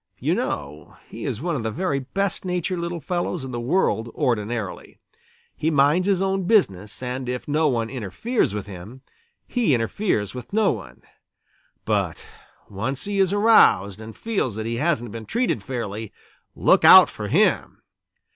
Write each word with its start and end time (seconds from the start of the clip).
You 0.17 0.33
know 0.33 0.97
he 1.09 1.25
is 1.27 1.43
one 1.43 1.55
of 1.55 1.61
the 1.61 1.69
very 1.69 1.99
best 1.99 2.43
natured 2.43 2.79
little 2.79 3.01
fellows 3.01 3.45
in 3.45 3.51
the 3.51 3.59
world 3.59 4.07
ordinarily. 4.15 4.97
He 5.55 5.69
minds 5.69 6.07
his 6.07 6.23
own 6.23 6.45
business, 6.45 7.03
and 7.03 7.29
if 7.29 7.47
no 7.47 7.67
one 7.67 7.87
interferes 7.87 8.51
with 8.51 8.65
him, 8.65 9.03
he 9.47 9.75
interferes 9.75 10.33
with 10.33 10.53
no 10.53 10.71
one. 10.71 11.03
But 11.85 12.25
once 12.67 13.05
he 13.05 13.19
is 13.19 13.31
aroused 13.31 14.01
and 14.01 14.17
feels 14.17 14.55
that 14.55 14.65
he 14.65 14.77
hasn't 14.77 15.11
been 15.11 15.27
treated 15.27 15.61
fairly, 15.61 16.11
look 16.55 16.83
out 16.83 17.07
for 17.07 17.27
him! 17.27 17.83